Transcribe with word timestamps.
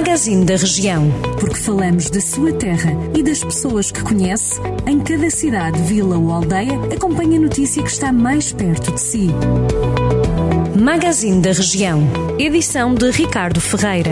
Magazine 0.00 0.46
da 0.46 0.56
Região. 0.56 1.10
Porque 1.38 1.58
falamos 1.58 2.08
da 2.08 2.22
sua 2.22 2.54
terra 2.54 2.90
e 3.14 3.22
das 3.22 3.44
pessoas 3.44 3.92
que 3.92 4.02
conhece, 4.02 4.58
em 4.86 4.98
cada 4.98 5.28
cidade, 5.28 5.78
vila 5.82 6.16
ou 6.16 6.32
aldeia, 6.32 6.80
acompanhe 6.90 7.36
a 7.36 7.40
notícia 7.40 7.82
que 7.82 7.90
está 7.90 8.10
mais 8.10 8.50
perto 8.50 8.92
de 8.92 8.98
si. 8.98 9.28
Magazine 10.74 11.42
da 11.42 11.52
Região. 11.52 12.02
Edição 12.38 12.94
de 12.94 13.10
Ricardo 13.10 13.60
Ferreira. 13.60 14.10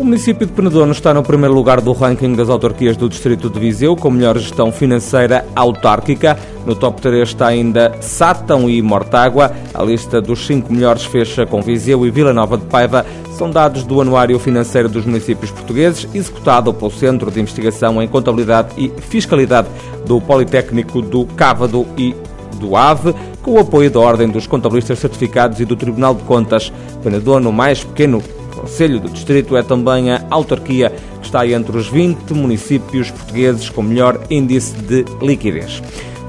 O 0.00 0.04
município 0.04 0.46
de 0.46 0.52
Penedono 0.52 0.90
está 0.90 1.14
no 1.14 1.22
primeiro 1.22 1.54
lugar 1.54 1.80
do 1.80 1.92
ranking 1.92 2.34
das 2.34 2.48
autarquias 2.48 2.96
do 2.96 3.08
Distrito 3.08 3.48
de 3.48 3.60
Viseu, 3.60 3.94
com 3.94 4.10
melhor 4.10 4.36
gestão 4.36 4.72
financeira 4.72 5.46
autárquica. 5.54 6.36
No 6.66 6.74
top 6.74 7.00
3 7.00 7.28
está 7.28 7.46
ainda 7.46 7.96
Sátão 8.00 8.68
e 8.68 8.82
Mortágua. 8.82 9.52
A 9.72 9.82
lista 9.84 10.20
dos 10.20 10.44
cinco 10.44 10.72
melhores 10.72 11.04
fecha 11.04 11.46
com 11.46 11.62
Viseu 11.62 12.04
e 12.04 12.10
Vila 12.10 12.32
Nova 12.32 12.58
de 12.58 12.64
Paiva. 12.64 13.06
São 13.40 13.50
dados 13.50 13.84
do 13.84 14.02
Anuário 14.02 14.38
Financeiro 14.38 14.86
dos 14.86 15.06
Municípios 15.06 15.50
Portugueses, 15.50 16.06
executado 16.12 16.74
pelo 16.74 16.90
Centro 16.90 17.30
de 17.30 17.40
Investigação 17.40 18.02
em 18.02 18.06
Contabilidade 18.06 18.74
e 18.76 18.92
Fiscalidade 19.00 19.66
do 20.04 20.20
Politécnico 20.20 21.00
do 21.00 21.24
Cávado 21.24 21.86
e 21.96 22.14
do 22.56 22.76
AVE, 22.76 23.14
com 23.40 23.52
o 23.52 23.58
apoio 23.58 23.90
da 23.90 23.98
Ordem 23.98 24.28
dos 24.28 24.46
Contabilistas 24.46 24.98
Certificados 24.98 25.58
e 25.58 25.64
do 25.64 25.74
Tribunal 25.74 26.14
de 26.14 26.22
Contas. 26.24 26.70
Penedono, 27.02 27.50
mais 27.50 27.82
pequeno 27.82 28.22
Conselho 28.54 29.00
do 29.00 29.08
Distrito, 29.08 29.56
é 29.56 29.62
também 29.62 30.12
a 30.12 30.22
autarquia 30.28 30.92
que 31.22 31.24
está 31.24 31.48
entre 31.48 31.78
os 31.78 31.88
20 31.88 32.34
municípios 32.34 33.10
portugueses 33.10 33.70
com 33.70 33.80
melhor 33.80 34.20
índice 34.28 34.74
de 34.74 35.06
liquidez. 35.22 35.82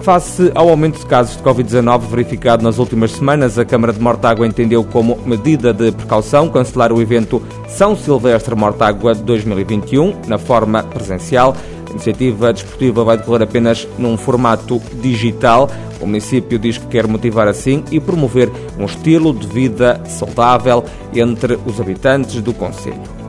Face 0.04 0.52
ao 0.56 0.68
aumento 0.68 0.98
de 0.98 1.06
casos 1.06 1.38
de 1.38 1.44
Covid-19 1.44 2.02
verificado 2.10 2.64
nas 2.64 2.80
últimas 2.80 3.12
semanas, 3.12 3.60
a 3.60 3.66
Câmara 3.66 3.94
de 3.94 4.00
Mortágua 4.00 4.48
entendeu 4.48 4.84
como 4.84 5.16
medida 5.28 5.72
de 5.72 5.92
precaução 5.92 6.50
cancelar 6.50 6.92
o 6.92 7.00
evento 7.00 7.40
São 7.68 7.96
Silvestre 7.96 8.56
Mortágua 8.56 9.14
2021 9.14 10.22
na 10.28 10.40
forma 10.40 10.82
presencial. 10.82 11.56
A 11.88 11.92
iniciativa 11.92 12.52
desportiva 12.52 13.04
vai 13.04 13.18
decorrer 13.18 13.44
apenas 13.44 13.88
num 14.00 14.18
formato 14.18 14.82
digital. 14.96 15.70
O 16.00 16.08
município 16.08 16.58
diz 16.58 16.80
que 16.80 16.88
quer 16.88 17.06
motivar 17.06 17.48
assim 17.48 17.84
e 17.92 18.00
promover 18.00 18.50
um 18.80 18.86
estilo 18.86 19.32
de 19.32 19.46
vida 19.46 20.02
saudável 20.08 20.84
entre 21.14 21.60
os 21.64 21.80
habitantes 21.80 22.42
do 22.42 22.54
Conselho. 22.54 23.21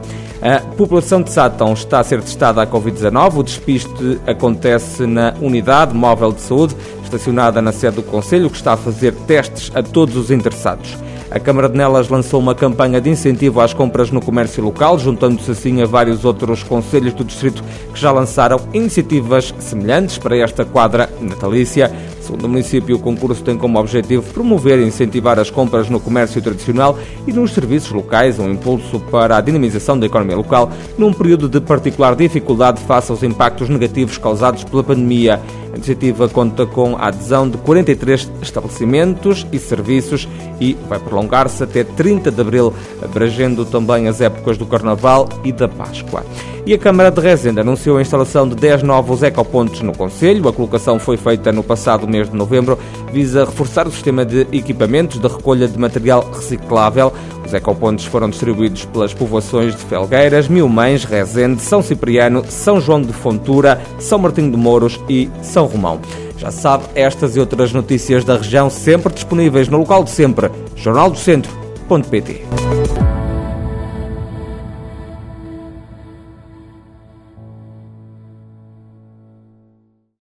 A 0.42 0.58
população 0.58 1.22
de 1.22 1.30
Sátão 1.30 1.72
está 1.72 2.00
a 2.00 2.02
ser 2.02 2.20
testada 2.20 2.60
à 2.60 2.66
Covid-19. 2.66 3.36
O 3.36 3.42
despiste 3.44 4.20
acontece 4.26 5.06
na 5.06 5.34
Unidade 5.40 5.94
Móvel 5.94 6.32
de 6.32 6.40
Saúde, 6.40 6.74
estacionada 7.04 7.62
na 7.62 7.70
sede 7.70 7.94
do 7.96 8.02
Conselho, 8.02 8.50
que 8.50 8.56
está 8.56 8.72
a 8.72 8.76
fazer 8.76 9.14
testes 9.14 9.70
a 9.72 9.84
todos 9.84 10.16
os 10.16 10.32
interessados. 10.32 10.98
A 11.30 11.38
Câmara 11.38 11.68
de 11.68 11.76
Nelas 11.78 12.08
lançou 12.08 12.40
uma 12.40 12.56
campanha 12.56 13.00
de 13.00 13.08
incentivo 13.08 13.60
às 13.60 13.72
compras 13.72 14.10
no 14.10 14.20
comércio 14.20 14.64
local, 14.64 14.98
juntando-se 14.98 15.52
assim 15.52 15.80
a 15.80 15.86
vários 15.86 16.24
outros 16.24 16.64
conselhos 16.64 17.14
do 17.14 17.22
distrito 17.22 17.62
que 17.94 18.00
já 18.00 18.10
lançaram 18.10 18.58
iniciativas 18.74 19.54
semelhantes 19.60 20.18
para 20.18 20.36
esta 20.36 20.64
quadra 20.64 21.08
natalícia. 21.20 21.90
Segundo 22.32 22.46
o 22.46 22.48
município, 22.48 22.96
o 22.96 22.98
concurso 22.98 23.44
tem 23.44 23.58
como 23.58 23.78
objetivo 23.78 24.22
promover 24.32 24.78
e 24.78 24.86
incentivar 24.86 25.38
as 25.38 25.50
compras 25.50 25.90
no 25.90 26.00
comércio 26.00 26.40
tradicional 26.40 26.98
e 27.26 27.32
nos 27.32 27.52
serviços 27.52 27.92
locais, 27.92 28.38
um 28.38 28.50
impulso 28.50 28.98
para 28.98 29.36
a 29.36 29.40
dinamização 29.42 29.98
da 29.98 30.06
economia 30.06 30.34
local 30.34 30.70
num 30.96 31.12
período 31.12 31.46
de 31.46 31.60
particular 31.60 32.16
dificuldade 32.16 32.80
face 32.84 33.10
aos 33.10 33.22
impactos 33.22 33.68
negativos 33.68 34.16
causados 34.16 34.64
pela 34.64 34.82
pandemia. 34.82 35.42
A 35.74 35.76
iniciativa 35.76 36.26
conta 36.26 36.64
com 36.64 36.96
a 36.96 37.08
adesão 37.08 37.50
de 37.50 37.58
43 37.58 38.30
estabelecimentos 38.40 39.46
e 39.52 39.58
serviços 39.58 40.26
e 40.58 40.74
vai 40.88 40.98
prolongar-se 40.98 41.62
até 41.62 41.84
30 41.84 42.30
de 42.30 42.40
abril, 42.40 42.72
abrangendo 43.02 43.66
também 43.66 44.08
as 44.08 44.22
épocas 44.22 44.56
do 44.56 44.64
Carnaval 44.64 45.28
e 45.44 45.52
da 45.52 45.68
Páscoa. 45.68 46.24
E 46.64 46.72
a 46.72 46.78
Câmara 46.78 47.10
de 47.10 47.20
Rezende 47.20 47.58
anunciou 47.58 47.96
a 47.96 48.02
instalação 48.02 48.48
de 48.48 48.54
10 48.54 48.84
novos 48.84 49.24
ecopontos 49.24 49.80
no 49.80 49.92
Conselho. 49.96 50.48
A 50.48 50.52
colocação 50.52 50.96
foi 50.96 51.16
feita 51.16 51.50
no 51.50 51.64
passado 51.64 52.06
mês 52.22 52.30
de 52.30 52.36
novembro, 52.36 52.78
visa 53.12 53.44
reforçar 53.44 53.86
o 53.86 53.90
sistema 53.90 54.24
de 54.24 54.46
equipamentos 54.52 55.18
de 55.18 55.26
recolha 55.26 55.66
de 55.66 55.78
material 55.78 56.28
reciclável. 56.32 57.12
Os 57.44 57.52
ecopontos 57.52 58.04
foram 58.04 58.30
distribuídos 58.30 58.84
pelas 58.86 59.12
povoações 59.12 59.74
de 59.74 59.82
Felgueiras, 59.82 60.48
Milmães, 60.48 61.04
Rezende, 61.04 61.60
São 61.60 61.82
Cipriano, 61.82 62.44
São 62.48 62.80
João 62.80 63.02
de 63.02 63.12
Fontura, 63.12 63.80
São 63.98 64.18
Martinho 64.18 64.50
de 64.50 64.56
Mouros 64.56 65.00
e 65.08 65.28
São 65.42 65.66
Romão. 65.66 66.00
Já 66.38 66.50
sabe, 66.50 66.84
estas 66.94 67.36
e 67.36 67.40
outras 67.40 67.72
notícias 67.72 68.24
da 68.24 68.36
região 68.36 68.68
sempre 68.68 69.12
disponíveis 69.12 69.68
no 69.68 69.78
local 69.78 70.02
de 70.02 70.10
sempre, 70.10 70.50
jornaldocentro.pt. 70.76 72.71